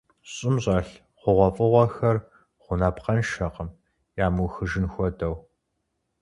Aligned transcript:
ЩӀым 0.33 0.55
щӀэлъ 0.63 0.81
хъугъуэфӀыгъуэхэр 1.19 2.17
гъунапкъэншэкъым, 2.63 3.69
ямыухыжын 4.25 4.85
хуэдэу. 4.93 5.35